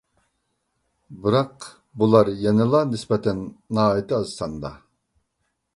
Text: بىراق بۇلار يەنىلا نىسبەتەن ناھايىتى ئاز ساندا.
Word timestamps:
بىراق 1.25 1.67
بۇلار 2.03 2.33
يەنىلا 2.45 2.83
نىسبەتەن 2.95 3.45
ناھايىتى 3.81 4.21
ئاز 4.21 4.35
ساندا. 4.41 4.75